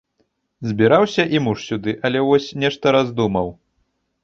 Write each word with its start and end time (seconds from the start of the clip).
Збіраўся 0.69 1.25
і 1.35 1.41
муж 1.49 1.67
сюды, 1.69 1.95
але 2.11 2.25
вось, 2.31 2.49
нешта 2.65 2.85
раздумаў. 2.99 3.47